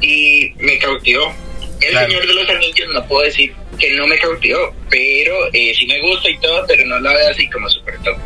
y 0.00 0.52
me 0.58 0.78
cautivó. 0.78 1.32
El 1.80 1.96
Señor 1.96 2.26
de 2.26 2.34
los 2.34 2.48
Anillos 2.48 2.88
no 2.92 3.06
puedo 3.06 3.24
decir 3.24 3.54
que 3.78 3.90
no 3.94 4.06
me 4.06 4.18
cautivó, 4.18 4.74
pero 4.90 5.34
eh, 5.52 5.72
sí 5.74 5.86
me 5.86 6.00
gusta 6.02 6.28
y 6.28 6.38
todo, 6.38 6.64
pero 6.68 6.84
no 6.86 7.00
la 7.00 7.14
veo 7.14 7.30
así 7.30 7.48
como 7.48 7.68
super 7.70 7.98
top. 8.04 8.16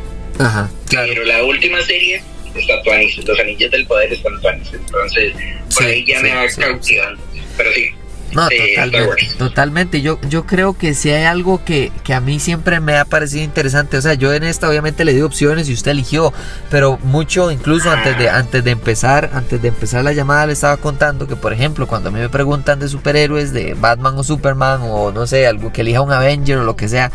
Ajá, 0.41 0.69
Pero 0.91 1.25
la 1.25 1.45
última 1.45 1.81
serie 1.83 2.21
está 2.61 2.83
Tuanis, 2.83 3.17
los 3.27 3.39
Anillos 3.39 3.71
del 3.71 3.87
Poder 3.87 4.13
están 4.13 4.41
Tuanis, 4.41 4.73
entonces 4.73 5.35
por 5.75 5.85
ahí 5.85 6.05
ya 6.07 6.21
me 6.21 6.35
va 6.35 6.47
cautivando. 6.49 7.23
Pero 7.57 7.73
sí, 7.73 7.95
no, 8.35 8.49
totalmente, 8.49 9.29
totalmente. 9.39 10.03
Yo, 10.03 10.19
yo 10.29 10.45
creo 10.45 10.77
que 10.77 10.95
si 10.95 11.11
hay 11.11 11.25
algo 11.25 11.65
que, 11.65 11.93
que, 12.03 12.15
a 12.15 12.21
mí 12.21 12.41
siempre 12.41 12.81
me 12.81 12.97
ha 12.97 13.05
parecido 13.05 13.45
interesante, 13.45 13.97
o 13.97 14.03
sea, 14.03 14.15
yo 14.15 14.33
en 14.33 14.43
esta 14.43 14.69
obviamente 14.69 15.05
le 15.05 15.13
di 15.13 15.23
opciones 15.23 15.69
y 15.69 15.73
usted 15.73 15.93
eligió, 15.93 16.33
pero 16.69 16.99
mucho, 17.03 17.53
incluso 17.53 17.91
antes 17.91 18.19
de, 18.19 18.29
antes 18.29 18.65
de 18.65 18.73
empezar, 18.73 19.31
antes 19.35 19.63
de 19.63 19.69
empezar 19.69 20.03
la 20.03 20.13
llamada 20.13 20.47
le 20.47 20.55
estaba 20.55 20.77
contando 20.79 21.29
que, 21.29 21.37
por 21.37 21.53
ejemplo, 21.53 21.87
cuando 21.87 22.09
a 22.09 22.13
mí 22.13 22.19
me 22.19 22.29
preguntan 22.29 22.81
de 22.81 22.89
superhéroes, 22.89 23.53
de 23.53 23.75
Batman 23.75 24.19
o 24.19 24.25
Superman, 24.25 24.81
o 24.83 25.13
no 25.13 25.27
sé, 25.29 25.47
algo 25.47 25.73
que 25.73 25.83
elija 25.83 26.01
un 26.01 26.13
Avenger 26.13 26.59
o 26.59 26.65
lo 26.65 26.75
que 26.75 26.89
sea, 26.89 27.13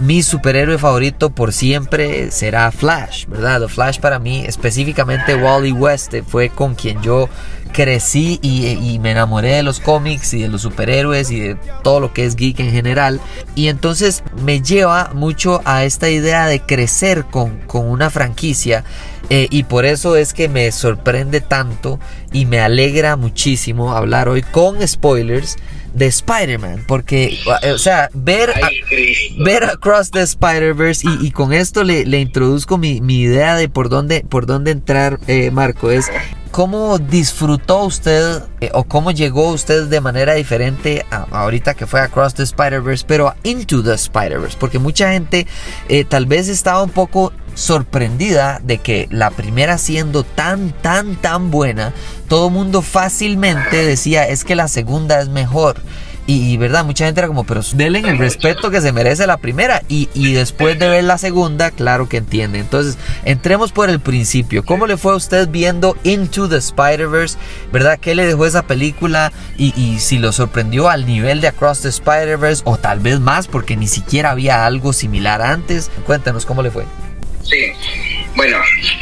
mi 0.00 0.22
superhéroe 0.22 0.78
favorito 0.78 1.30
por 1.30 1.52
siempre 1.52 2.30
será 2.30 2.72
Flash, 2.72 3.26
¿verdad? 3.26 3.68
Flash 3.68 3.98
para 4.00 4.18
mí, 4.18 4.44
específicamente 4.46 5.34
Wally 5.34 5.72
West, 5.72 6.14
fue 6.26 6.48
con 6.48 6.74
quien 6.74 7.02
yo 7.02 7.28
crecí 7.72 8.38
y, 8.42 8.98
me 8.98 9.12
enamoré 9.12 9.56
de 9.56 9.62
los 9.62 9.78
cómics 9.78 10.34
y 10.34 10.42
de 10.42 10.48
los 10.48 10.62
superhéroes 10.62 11.30
y 11.30 11.40
de 11.40 11.56
todo 11.82 12.00
lo 12.00 12.12
que 12.12 12.24
es 12.24 12.34
geek 12.34 12.60
en 12.60 12.72
general. 12.72 13.20
Y 13.54 13.68
entonces 13.68 14.24
me 14.42 14.62
lleva 14.62 15.10
mucho 15.14 15.60
a 15.64 15.84
esta 15.84 16.08
idea 16.08 16.46
de 16.46 16.60
crecer 16.60 17.26
con, 17.26 17.58
con 17.66 17.86
una 17.86 18.10
franquicia. 18.10 18.84
Eh, 19.28 19.46
y 19.50 19.62
por 19.62 19.84
eso 19.84 20.16
es 20.16 20.32
que 20.32 20.48
me 20.48 20.72
sorprende 20.72 21.40
tanto 21.40 22.00
y 22.32 22.46
me 22.46 22.60
alegra 22.60 23.16
muchísimo 23.16 23.92
hablar 23.92 24.28
hoy 24.28 24.42
con 24.42 24.86
spoilers 24.86 25.56
de 25.94 26.06
Spider-Man. 26.06 26.84
Porque, 26.86 27.38
o 27.72 27.78
sea, 27.78 28.10
ver, 28.14 28.52
ver 29.38 29.64
Across 29.64 30.10
the 30.10 30.22
Spider-Verse 30.22 31.06
y, 31.20 31.30
con 31.30 31.52
esto 31.52 31.84
le, 31.84 32.04
le 32.06 32.20
introduzco 32.20 32.78
mi, 32.78 33.00
mi, 33.00 33.20
idea 33.20 33.56
de 33.56 33.68
por 33.68 33.88
dónde, 33.88 34.24
por 34.28 34.46
dónde 34.46 34.70
entrar, 34.70 35.18
eh, 35.26 35.50
Marco. 35.50 35.90
Es 35.90 36.10
¿Cómo 36.50 36.98
disfrutó 36.98 37.84
usted 37.84 38.42
eh, 38.60 38.70
o 38.74 38.82
cómo 38.82 39.12
llegó 39.12 39.50
usted 39.50 39.86
de 39.86 40.00
manera 40.00 40.34
diferente 40.34 41.06
a, 41.08 41.26
ahorita 41.30 41.74
que 41.74 41.86
fue 41.86 42.00
Across 42.00 42.34
the 42.34 42.42
Spider-Verse, 42.42 43.04
pero 43.06 43.28
a 43.28 43.36
Into 43.44 43.84
the 43.84 43.94
Spider-Verse? 43.94 44.56
Porque 44.58 44.80
mucha 44.80 45.12
gente 45.12 45.46
eh, 45.88 46.04
tal 46.04 46.26
vez 46.26 46.48
estaba 46.48 46.82
un 46.82 46.90
poco 46.90 47.32
sorprendida 47.54 48.60
de 48.62 48.78
que 48.78 49.08
la 49.10 49.30
primera 49.30 49.78
siendo 49.78 50.24
tan, 50.24 50.72
tan, 50.72 51.16
tan 51.16 51.50
buena, 51.50 51.92
todo 52.28 52.50
mundo 52.50 52.82
fácilmente 52.82 53.84
decía 53.84 54.26
es 54.26 54.44
que 54.44 54.56
la 54.56 54.68
segunda 54.68 55.20
es 55.20 55.28
mejor. 55.28 55.76
Y, 56.32 56.56
verdad, 56.58 56.84
mucha 56.84 57.06
gente 57.06 57.20
era 57.20 57.26
como, 57.26 57.42
pero 57.42 57.60
denle 57.74 57.98
el 57.98 58.16
respeto 58.16 58.70
que 58.70 58.80
se 58.80 58.92
merece 58.92 59.26
la 59.26 59.38
primera. 59.38 59.82
Y, 59.88 60.08
y, 60.14 60.32
después 60.32 60.78
de 60.78 60.88
ver 60.88 61.02
la 61.02 61.18
segunda, 61.18 61.72
claro 61.72 62.08
que 62.08 62.18
entiende. 62.18 62.60
Entonces, 62.60 62.98
entremos 63.24 63.72
por 63.72 63.90
el 63.90 63.98
principio. 63.98 64.64
¿Cómo 64.64 64.86
le 64.86 64.96
fue 64.96 65.12
a 65.12 65.16
usted 65.16 65.48
viendo 65.48 65.96
Into 66.04 66.48
the 66.48 66.58
Spider-Verse? 66.58 67.36
¿Verdad? 67.72 67.98
¿Qué 68.00 68.14
le 68.14 68.26
dejó 68.26 68.46
esa 68.46 68.62
película? 68.62 69.32
Y, 69.56 69.74
y 69.76 69.98
si 69.98 70.18
lo 70.18 70.30
sorprendió 70.30 70.88
al 70.88 71.04
nivel 71.04 71.40
de 71.40 71.48
Across 71.48 71.80
the 71.80 71.88
Spider-Verse 71.88 72.62
o 72.64 72.76
tal 72.76 73.00
vez 73.00 73.18
más 73.18 73.48
porque 73.48 73.76
ni 73.76 73.88
siquiera 73.88 74.30
había 74.30 74.66
algo 74.66 74.92
similar 74.92 75.42
antes. 75.42 75.90
Cuéntanos 76.06 76.46
cómo 76.46 76.62
le 76.62 76.70
fue. 76.70 76.84
Sí, 77.42 77.72
bueno, 78.36 78.58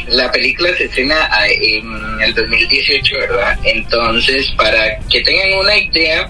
la 0.07 0.31
película 0.31 0.75
se 0.75 0.85
estrena 0.85 1.29
en 1.47 2.21
el 2.21 2.33
2018, 2.33 3.15
¿verdad? 3.19 3.59
Entonces, 3.63 4.51
para 4.57 4.97
que 5.09 5.21
tengan 5.21 5.53
una 5.53 5.77
idea, 5.77 6.27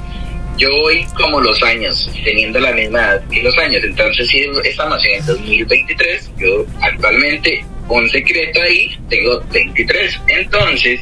yo 0.58 0.70
voy 0.82 1.06
como 1.16 1.40
los 1.40 1.64
años, 1.64 2.12
teniendo 2.24 2.60
la 2.60 2.74
misma 2.74 3.00
edad 3.00 3.24
que 3.30 3.42
los 3.42 3.58
años. 3.58 3.82
Entonces, 3.84 4.28
si 4.28 4.46
estamos 4.66 5.04
en 5.06 5.16
el 5.16 5.26
2023, 5.26 6.32
yo 6.38 6.66
actualmente, 6.82 7.64
un 7.88 8.10
secreto 8.10 8.62
ahí, 8.62 8.98
tengo 9.10 9.42
23. 9.52 10.20
Entonces, 10.28 11.00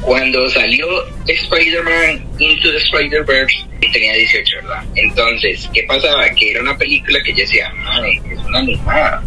cuando 0.00 0.48
salió 0.48 0.86
Spider-Man 1.26 2.24
Into 2.38 2.72
the 2.72 2.78
Spider-Verse, 2.78 3.56
tenía 3.92 4.14
18, 4.14 4.56
¿verdad? 4.62 4.84
Entonces, 4.94 5.68
¿qué 5.74 5.82
pasaba? 5.82 6.30
Que 6.30 6.52
era 6.52 6.62
una 6.62 6.78
película 6.78 7.22
que 7.22 7.32
yo 7.32 7.40
decía, 7.40 7.70
es 8.32 8.38
una 8.46 8.60
animada 8.60 9.22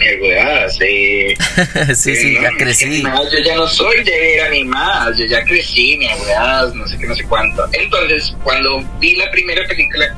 me 0.00 1.36
sí, 1.94 2.16
sí, 2.16 2.34
ya 2.40 2.50
crecí. 2.58 3.02
yo 3.02 3.38
ya 3.44 3.56
no 3.56 3.68
soy 3.68 4.02
de 4.02 4.18
ver 4.18 4.40
animadas, 4.42 5.18
yo 5.18 5.26
ya 5.26 5.44
crecí, 5.44 5.96
me 5.98 6.08
agüeadas, 6.08 6.74
no 6.74 6.86
sé 6.86 6.98
qué, 6.98 7.06
no 7.06 7.14
sé 7.14 7.24
cuánto. 7.24 7.68
Entonces, 7.72 8.34
cuando 8.42 8.82
vi 8.98 9.16
la 9.16 9.30
primera 9.30 9.66
película, 9.68 10.16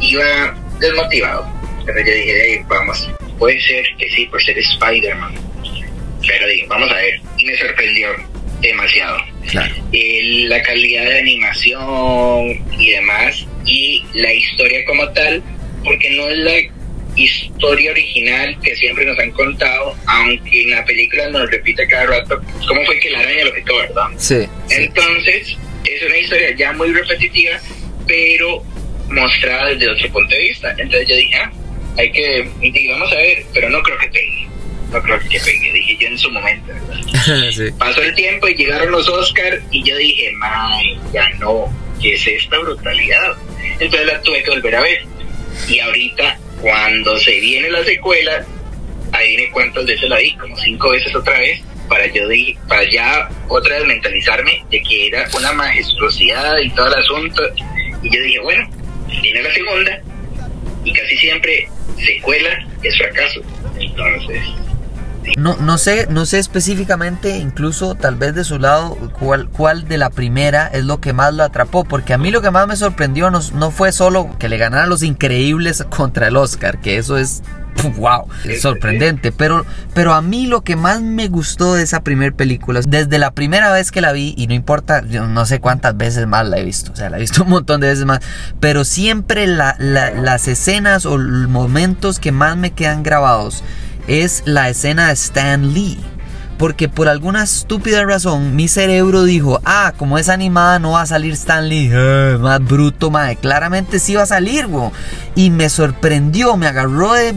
iba 0.00 0.54
desmotivado. 0.80 1.46
Pero 1.84 1.98
yo 1.98 2.12
dije, 2.12 2.64
vamos, 2.68 3.08
puede 3.38 3.60
ser 3.60 3.84
que 3.98 4.08
sí, 4.10 4.26
por 4.26 4.42
ser 4.42 4.58
Spider-Man. 4.58 5.34
Pero 6.26 6.46
dije, 6.46 6.66
vamos 6.68 6.90
a 6.90 6.94
ver. 6.94 7.20
Y 7.38 7.46
me 7.46 7.56
sorprendió 7.56 8.08
demasiado. 8.60 9.18
Claro. 9.50 9.74
la 9.92 10.62
calidad 10.62 11.04
de 11.04 11.18
animación 11.18 12.64
y 12.78 12.90
demás, 12.92 13.44
y 13.66 14.04
la 14.14 14.32
historia 14.32 14.84
como 14.86 15.08
tal, 15.10 15.42
porque 15.84 16.10
no 16.10 16.28
es 16.28 16.38
la 16.38 16.71
historia 17.16 17.90
original 17.90 18.56
que 18.62 18.74
siempre 18.76 19.04
nos 19.04 19.18
han 19.18 19.30
contado, 19.32 19.96
aunque 20.06 20.62
en 20.62 20.70
la 20.70 20.84
película 20.84 21.28
nos 21.30 21.50
repite 21.50 21.86
cada 21.86 22.06
rato 22.06 22.40
cómo 22.66 22.84
fue 22.84 22.98
que 23.00 23.10
la 23.10 23.20
araña 23.20 23.44
lo 23.44 23.54
quitó, 23.54 23.76
¿verdad? 23.76 24.06
Sí. 24.16 24.48
Entonces, 24.70 25.56
es 25.84 26.02
una 26.02 26.16
historia 26.16 26.54
ya 26.56 26.72
muy 26.72 26.92
repetitiva, 26.92 27.58
pero 28.06 28.64
mostrada 29.08 29.70
desde 29.70 29.88
otro 29.88 30.10
punto 30.12 30.34
de 30.34 30.40
vista. 30.40 30.70
Entonces 30.70 31.08
yo 31.08 31.16
dije, 31.16 31.36
ah, 31.36 31.52
hay 31.98 32.12
que, 32.12 32.48
vamos 32.90 33.12
a 33.12 33.16
ver, 33.16 33.44
pero 33.52 33.70
no 33.70 33.82
creo 33.82 33.98
que 33.98 34.08
pegue. 34.08 34.48
No 34.90 35.02
creo 35.02 35.18
que 35.20 35.40
pegue, 35.40 35.72
dije 35.72 35.96
yo 36.00 36.08
en 36.08 36.18
su 36.18 36.30
momento, 36.30 36.72
¿verdad? 36.72 37.74
Pasó 37.78 38.02
el 38.02 38.14
tiempo 38.14 38.48
y 38.48 38.54
llegaron 38.54 38.90
los 38.90 39.08
Oscars 39.08 39.62
y 39.70 39.82
yo 39.84 39.96
dije, 39.96 40.32
may, 40.32 40.98
ya 41.12 41.28
no, 41.38 41.72
¿qué 42.00 42.14
es 42.14 42.26
esta 42.26 42.58
brutalidad? 42.58 43.36
Entonces 43.78 44.06
la 44.06 44.20
tuve 44.22 44.42
que 44.42 44.50
volver 44.50 44.76
a 44.76 44.80
ver. 44.82 45.04
Y 45.68 45.78
ahorita 45.80 46.38
cuando 46.62 47.18
se 47.18 47.40
viene 47.40 47.68
la 47.70 47.84
secuela, 47.84 48.46
ahí 49.10 49.36
viene 49.36 49.50
cuántas 49.50 49.84
veces 49.84 50.08
la 50.08 50.18
vi, 50.18 50.34
como 50.36 50.56
cinco 50.56 50.90
veces 50.90 51.14
otra 51.14 51.38
vez, 51.38 51.60
para 51.88 52.06
yo 52.06 52.22
para 52.68 52.88
ya 52.88 53.28
otra 53.48 53.78
vez 53.78 53.86
mentalizarme 53.86 54.64
de 54.70 54.80
que 54.80 55.08
era 55.08 55.28
una 55.36 55.52
majestuosidad 55.52 56.56
y 56.58 56.70
todo 56.70 56.86
el 56.86 56.94
asunto. 56.94 57.42
Y 58.02 58.14
yo 58.14 58.22
dije, 58.22 58.38
bueno, 58.38 58.70
viene 59.20 59.42
la 59.42 59.52
segunda, 59.52 60.00
y 60.84 60.92
casi 60.92 61.16
siempre 61.18 61.68
secuela 61.98 62.64
es 62.82 62.96
fracaso. 62.96 63.42
Entonces, 63.80 64.40
no, 65.36 65.56
no, 65.56 65.78
sé, 65.78 66.06
no 66.10 66.26
sé 66.26 66.38
específicamente, 66.38 67.38
incluso 67.38 67.94
tal 67.94 68.16
vez 68.16 68.34
de 68.34 68.44
su 68.44 68.58
lado, 68.58 68.96
cuál, 69.18 69.48
cuál 69.48 69.88
de 69.88 69.98
la 69.98 70.10
primera 70.10 70.66
es 70.66 70.84
lo 70.84 71.00
que 71.00 71.12
más 71.12 71.32
lo 71.34 71.44
atrapó, 71.44 71.84
porque 71.84 72.12
a 72.12 72.18
mí 72.18 72.30
lo 72.30 72.42
que 72.42 72.50
más 72.50 72.66
me 72.66 72.76
sorprendió 72.76 73.30
no, 73.30 73.40
no 73.54 73.70
fue 73.70 73.92
solo 73.92 74.36
que 74.38 74.48
le 74.48 74.58
ganaran 74.58 74.88
los 74.88 75.02
increíbles 75.02 75.84
contra 75.90 76.28
el 76.28 76.36
Oscar, 76.36 76.80
que 76.80 76.98
eso 76.98 77.16
es 77.18 77.42
wow, 77.96 78.26
sorprendente. 78.60 79.32
Pero, 79.32 79.64
pero 79.94 80.12
a 80.12 80.22
mí 80.22 80.46
lo 80.46 80.62
que 80.62 80.76
más 80.76 81.00
me 81.00 81.28
gustó 81.28 81.74
de 81.74 81.82
esa 81.82 82.02
primera 82.02 82.34
película, 82.34 82.80
desde 82.86 83.18
la 83.18 83.32
primera 83.32 83.72
vez 83.72 83.90
que 83.90 84.00
la 84.00 84.12
vi, 84.12 84.34
y 84.36 84.46
no 84.46 84.54
importa, 84.54 85.04
yo 85.06 85.26
no 85.26 85.46
sé 85.46 85.60
cuántas 85.60 85.96
veces 85.96 86.26
más 86.26 86.46
la 86.48 86.58
he 86.58 86.64
visto, 86.64 86.92
o 86.92 86.96
sea, 86.96 87.10
la 87.10 87.18
he 87.18 87.20
visto 87.20 87.42
un 87.44 87.50
montón 87.50 87.80
de 87.80 87.88
veces 87.88 88.04
más, 88.04 88.20
pero 88.60 88.84
siempre 88.84 89.46
las 89.46 90.48
escenas 90.48 91.06
o 91.06 91.18
momentos 91.18 92.18
que 92.18 92.32
más 92.32 92.56
me 92.56 92.72
quedan 92.72 93.02
grabados 93.02 93.62
es 94.06 94.42
la 94.44 94.68
escena 94.68 95.08
de 95.08 95.14
Stan 95.14 95.72
Lee. 95.72 95.98
porque 96.62 96.88
por 96.88 97.08
alguna 97.08 97.42
estúpida 97.42 98.04
razón 98.04 98.54
mi 98.54 98.68
cerebro 98.68 99.24
dijo, 99.24 99.60
ah, 99.64 99.94
como 99.96 100.16
es 100.16 100.28
animada 100.28 100.78
no 100.78 100.92
va 100.92 101.02
a 101.02 101.06
salir 101.06 101.32
Stanley, 101.32 101.90
eh, 101.92 102.38
más 102.40 102.60
bruto, 102.60 103.10
madre. 103.10 103.34
Claramente 103.34 103.98
sí 103.98 104.14
va 104.14 104.22
a 104.22 104.26
salir. 104.26 104.68
Y 105.34 105.50
me 105.50 105.68
sorprendió, 105.68 106.56
me 106.56 106.68
agarró 106.68 107.14
de, 107.14 107.34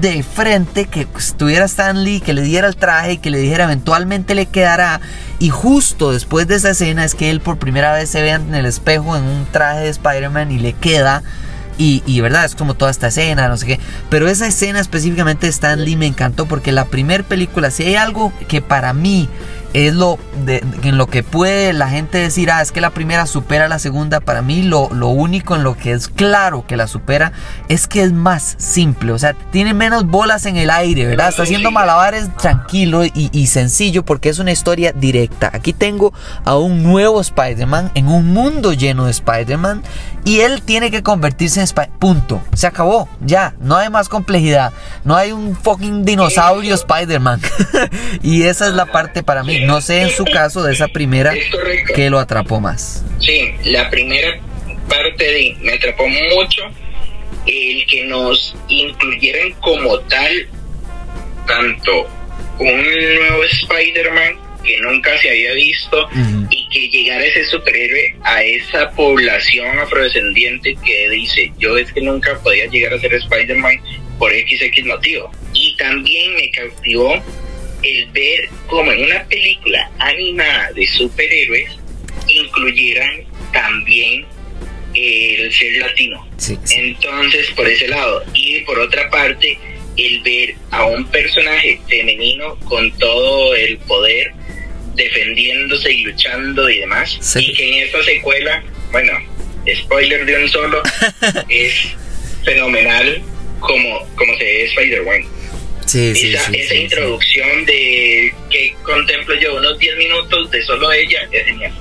de 0.00 0.24
frente 0.24 0.86
que 0.86 1.06
estuviera 1.16 1.66
Stanley, 1.66 2.18
que 2.18 2.32
le 2.32 2.42
diera 2.42 2.66
el 2.66 2.74
traje 2.74 3.12
y 3.12 3.18
que 3.18 3.30
le 3.30 3.38
dijera 3.38 3.62
eventualmente 3.62 4.34
le 4.34 4.46
quedará. 4.46 5.00
Y 5.38 5.50
justo 5.50 6.10
después 6.10 6.48
de 6.48 6.56
esa 6.56 6.70
escena 6.70 7.04
es 7.04 7.14
que 7.14 7.30
él 7.30 7.40
por 7.40 7.58
primera 7.58 7.92
vez 7.92 8.10
se 8.10 8.22
ve 8.22 8.30
en 8.30 8.56
el 8.56 8.66
espejo 8.66 9.16
en 9.16 9.22
un 9.22 9.46
traje 9.52 9.82
de 9.82 9.88
Spider-Man 9.90 10.50
y 10.50 10.58
le 10.58 10.72
queda. 10.72 11.22
Y, 11.76 12.02
y, 12.06 12.20
verdad, 12.20 12.44
es 12.44 12.54
como 12.54 12.74
toda 12.74 12.90
esta 12.90 13.08
escena, 13.08 13.48
no 13.48 13.56
sé 13.56 13.66
qué. 13.66 13.80
Pero 14.10 14.28
esa 14.28 14.46
escena 14.46 14.80
específicamente 14.80 15.46
de 15.46 15.50
Stan 15.50 15.84
Lee 15.84 15.96
me 15.96 16.06
encantó 16.06 16.46
porque 16.46 16.70
la 16.72 16.84
primera 16.84 17.24
película, 17.24 17.70
si 17.70 17.82
hay 17.82 17.96
algo 17.96 18.32
que 18.48 18.62
para 18.62 18.92
mí 18.92 19.28
es 19.74 19.92
lo 19.92 20.18
de, 20.46 20.64
en 20.84 20.96
lo 20.96 21.08
que 21.08 21.24
puede 21.24 21.72
la 21.72 21.88
gente 21.88 22.18
decir, 22.18 22.50
ah, 22.50 22.62
es 22.62 22.70
que 22.70 22.80
la 22.80 22.90
primera 22.90 23.26
supera 23.26 23.66
a 23.66 23.68
la 23.68 23.80
segunda. 23.80 24.20
Para 24.20 24.40
mí 24.40 24.62
lo, 24.62 24.88
lo 24.92 25.08
único 25.08 25.56
en 25.56 25.64
lo 25.64 25.76
que 25.76 25.92
es 25.92 26.08
claro 26.08 26.64
que 26.66 26.76
la 26.76 26.86
supera 26.86 27.32
es 27.68 27.88
que 27.88 28.02
es 28.02 28.12
más 28.12 28.54
simple. 28.56 29.12
O 29.12 29.18
sea, 29.18 29.34
tiene 29.50 29.74
menos 29.74 30.06
bolas 30.06 30.46
en 30.46 30.56
el 30.56 30.70
aire, 30.70 31.06
¿verdad? 31.06 31.28
Está 31.28 31.42
haciendo 31.42 31.72
malabares 31.72 32.34
tranquilo 32.36 33.04
y, 33.04 33.30
y 33.32 33.48
sencillo 33.48 34.04
porque 34.04 34.28
es 34.28 34.38
una 34.38 34.52
historia 34.52 34.92
directa. 34.92 35.50
Aquí 35.52 35.72
tengo 35.72 36.12
a 36.44 36.56
un 36.56 36.84
nuevo 36.84 37.20
Spider-Man 37.20 37.90
en 37.94 38.06
un 38.06 38.32
mundo 38.32 38.72
lleno 38.72 39.06
de 39.06 39.10
Spider-Man 39.10 39.82
y 40.24 40.40
él 40.40 40.62
tiene 40.62 40.92
que 40.92 41.02
convertirse 41.02 41.58
en 41.58 41.64
Spider-Man. 41.64 41.98
Punto. 41.98 42.42
Se 42.54 42.68
acabó. 42.68 43.08
Ya. 43.20 43.54
No 43.60 43.74
hay 43.74 43.90
más 43.90 44.08
complejidad. 44.08 44.72
No 45.02 45.16
hay 45.16 45.32
un 45.32 45.56
fucking 45.56 46.04
dinosaurio 46.04 46.76
Spider-Man. 46.76 47.40
y 48.22 48.44
esa 48.44 48.68
es 48.68 48.74
la 48.74 48.86
parte 48.86 49.24
para 49.24 49.42
mí. 49.42 49.63
No 49.66 49.80
sé 49.80 50.02
en 50.02 50.10
su 50.10 50.24
caso 50.24 50.62
de 50.62 50.72
esa 50.72 50.88
primera 50.88 51.34
que 51.94 52.10
lo 52.10 52.18
atrapó 52.18 52.60
más. 52.60 53.04
Sí, 53.20 53.54
la 53.64 53.90
primera 53.90 54.40
parte 54.88 55.24
de 55.24 55.56
me 55.60 55.72
atrapó 55.72 56.06
mucho 56.08 56.62
el 57.46 57.86
que 57.86 58.04
nos 58.04 58.54
incluyeran 58.68 59.52
como 59.60 59.98
tal 60.00 60.48
tanto 61.46 62.08
un 62.58 62.82
nuevo 63.16 63.44
Spider-Man 63.44 64.44
que 64.64 64.78
nunca 64.80 65.16
se 65.18 65.28
había 65.28 65.52
visto 65.52 66.06
uh 66.06 66.10
-huh. 66.10 66.46
y 66.50 66.68
que 66.70 66.88
llegara 66.88 67.24
ese 67.24 67.44
superhéroe 67.46 68.16
a 68.22 68.42
esa 68.42 68.90
población 68.92 69.78
afrodescendiente 69.78 70.74
que 70.84 71.10
dice 71.10 71.52
yo 71.58 71.76
es 71.76 71.92
que 71.92 72.00
nunca 72.00 72.38
podía 72.42 72.66
llegar 72.66 72.94
a 72.94 72.98
ser 72.98 73.12
Spider-Man 73.12 73.78
por 74.18 74.32
XX 74.32 74.86
motivo. 74.86 75.30
Y 75.52 75.76
también 75.76 76.34
me 76.34 76.50
cautivó 76.50 77.22
el 77.84 78.06
ver 78.10 78.48
como 78.66 78.90
en 78.92 79.04
una 79.04 79.24
película 79.24 79.90
animada 79.98 80.72
de 80.72 80.86
superhéroes 80.86 81.76
incluyeran 82.26 83.24
también 83.52 84.24
el 84.94 85.52
ser 85.52 85.72
latino. 85.76 86.26
Sí, 86.36 86.58
sí. 86.64 86.76
Entonces, 86.78 87.50
por 87.52 87.68
ese 87.68 87.88
lado. 87.88 88.24
Y 88.32 88.60
por 88.60 88.78
otra 88.78 89.10
parte, 89.10 89.58
el 89.96 90.20
ver 90.22 90.54
a 90.70 90.84
un 90.84 91.04
personaje 91.06 91.80
femenino 91.88 92.56
con 92.60 92.90
todo 92.98 93.54
el 93.54 93.78
poder 93.78 94.32
defendiéndose 94.94 95.92
y 95.92 96.02
luchando 96.02 96.68
y 96.70 96.80
demás. 96.80 97.16
Sí. 97.20 97.40
Y 97.40 97.54
que 97.54 97.68
en 97.68 97.84
esta 97.86 98.02
secuela, 98.04 98.64
bueno, 98.92 99.12
spoiler 99.82 100.24
de 100.24 100.42
un 100.42 100.48
solo, 100.48 100.82
es 101.48 101.74
fenomenal 102.44 103.22
como, 103.60 104.06
como 104.16 104.36
se 104.36 104.44
ve 104.44 104.64
Spider-Man. 104.64 105.24
Sí, 105.86 106.10
esa, 106.10 106.46
sí, 106.46 106.56
esa 106.56 106.74
introducción 106.74 107.64
de 107.66 108.34
que 108.50 108.74
contemplo 108.82 109.34
yo 109.40 109.56
unos 109.56 109.78
10 109.78 109.96
minutos 109.96 110.50
de 110.50 110.64
solo 110.64 110.92
ella 110.92 111.20
es 111.30 111.44
genial. 111.46 111.72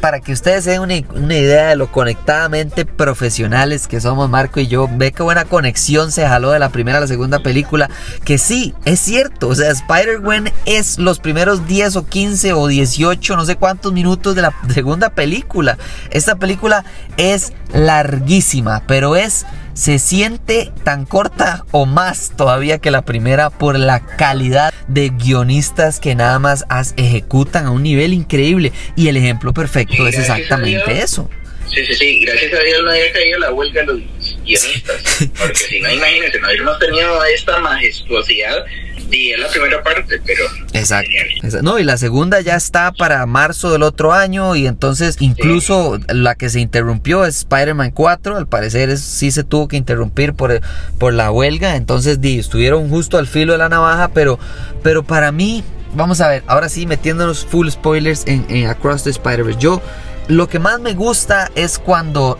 Para 0.00 0.20
que 0.20 0.32
ustedes 0.32 0.64
se 0.64 0.70
den 0.70 0.80
una, 0.80 0.94
una, 1.10 1.36
idea 1.36 1.68
de 1.68 1.76
lo 1.76 1.92
conectadamente 1.92 2.86
profesionales 2.86 3.86
que 3.86 4.00
somos 4.00 4.30
Marco 4.30 4.58
y 4.58 4.66
yo, 4.66 4.88
ve 4.90 5.12
qué 5.12 5.22
buena 5.22 5.44
conexión 5.44 6.10
se 6.10 6.26
jaló 6.26 6.52
de 6.52 6.58
la 6.58 6.70
primera 6.70 6.96
a 6.96 7.00
la 7.02 7.06
segunda 7.06 7.40
película. 7.40 7.90
Que 8.24 8.38
sí, 8.38 8.72
es 8.86 8.98
cierto. 8.98 9.48
O 9.48 9.54
sea, 9.54 9.70
Spider-Gwen 9.70 10.52
es 10.64 10.98
los 10.98 11.18
primeros 11.18 11.66
10 11.66 11.96
o 11.96 12.06
15 12.06 12.54
o 12.54 12.66
18, 12.66 13.36
no 13.36 13.44
sé 13.44 13.56
cuántos 13.56 13.92
minutos 13.92 14.34
de 14.34 14.42
la 14.42 14.54
segunda 14.72 15.10
película. 15.10 15.76
Esta 16.10 16.36
película 16.36 16.82
es 17.18 17.52
larguísima, 17.74 18.82
pero 18.86 19.16
es 19.16 19.44
se 19.80 19.98
siente 19.98 20.70
tan 20.84 21.06
corta 21.06 21.64
o 21.70 21.86
más 21.86 22.32
todavía 22.36 22.80
que 22.80 22.90
la 22.90 23.06
primera 23.06 23.48
por 23.48 23.78
la 23.78 24.04
calidad 24.04 24.74
de 24.88 25.08
guionistas 25.08 26.00
que 26.00 26.14
nada 26.14 26.38
más 26.38 26.66
ejecutan 26.98 27.64
a 27.64 27.70
un 27.70 27.82
nivel 27.82 28.12
increíble. 28.12 28.72
Y 28.94 29.08
el 29.08 29.16
ejemplo 29.16 29.54
perfecto 29.54 30.06
es 30.06 30.18
exactamente 30.18 30.92
Dios, 30.92 31.04
eso. 31.04 31.30
Sí, 31.74 31.82
sí, 31.86 31.94
sí, 31.94 32.24
gracias 32.26 32.52
a 32.52 32.62
Dios 32.62 32.82
no 32.84 32.90
había 32.90 33.10
caído 33.10 33.38
la 33.38 33.54
huelga 33.54 33.80
de 33.80 33.86
los 33.86 34.00
guionistas. 34.44 35.28
Porque 35.38 35.56
si 35.56 35.80
no, 35.80 35.90
imagínense, 35.90 36.38
no 36.40 36.48
hubiéramos 36.48 36.78
tenido 36.78 37.24
esta 37.24 37.58
majestuosidad 37.60 38.62
y 39.10 39.32
es 39.32 39.38
la 39.38 39.48
primera 39.48 39.82
parte, 39.82 40.20
pero. 40.24 40.44
Exacto. 40.72 41.10
No, 41.62 41.78
y 41.78 41.84
la 41.84 41.96
segunda 41.96 42.40
ya 42.40 42.56
está 42.56 42.92
para 42.92 43.24
marzo 43.26 43.72
del 43.72 43.82
otro 43.82 44.12
año. 44.12 44.54
Y 44.56 44.66
entonces, 44.66 45.16
incluso 45.20 45.96
sí. 45.96 46.02
la 46.08 46.34
que 46.34 46.50
se 46.50 46.60
interrumpió 46.60 47.24
es 47.24 47.38
Spider-Man 47.38 47.90
4. 47.92 48.36
Al 48.36 48.46
parecer, 48.46 48.90
es, 48.90 49.00
sí 49.00 49.30
se 49.30 49.44
tuvo 49.44 49.68
que 49.68 49.76
interrumpir 49.76 50.34
por, 50.34 50.60
por 50.98 51.12
la 51.12 51.30
huelga. 51.30 51.76
Entonces, 51.76 52.20
di, 52.20 52.38
estuvieron 52.38 52.88
justo 52.88 53.18
al 53.18 53.26
filo 53.26 53.52
de 53.52 53.58
la 53.58 53.68
navaja. 53.68 54.08
Pero, 54.08 54.38
pero 54.82 55.02
para 55.02 55.32
mí, 55.32 55.64
vamos 55.94 56.20
a 56.20 56.28
ver, 56.28 56.44
ahora 56.46 56.68
sí, 56.68 56.86
metiéndonos 56.86 57.44
full 57.44 57.68
spoilers 57.68 58.26
en, 58.26 58.46
en 58.48 58.66
Across 58.66 59.04
the 59.04 59.10
Spider-Verse. 59.10 59.60
Yo. 59.60 59.82
Lo 60.28 60.48
que 60.48 60.60
más 60.60 60.78
me 60.78 60.94
gusta 60.94 61.50
es 61.56 61.80
cuando 61.80 62.38